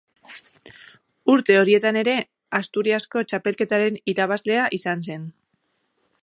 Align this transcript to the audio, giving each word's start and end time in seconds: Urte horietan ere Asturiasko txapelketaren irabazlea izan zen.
Urte 1.33 1.57
horietan 1.59 1.99
ere 2.01 2.15
Asturiasko 2.61 3.23
txapelketaren 3.33 4.01
irabazlea 4.15 4.65
izan 4.81 5.07
zen. 5.11 5.29